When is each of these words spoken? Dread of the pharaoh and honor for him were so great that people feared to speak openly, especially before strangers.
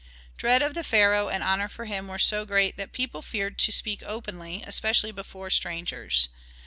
Dread 0.35 0.63
of 0.63 0.73
the 0.73 0.83
pharaoh 0.83 1.29
and 1.29 1.43
honor 1.43 1.67
for 1.67 1.85
him 1.85 2.07
were 2.07 2.17
so 2.17 2.43
great 2.43 2.75
that 2.75 2.91
people 2.91 3.21
feared 3.21 3.59
to 3.59 3.71
speak 3.71 4.01
openly, 4.03 4.63
especially 4.65 5.11
before 5.11 5.51
strangers. 5.51 6.27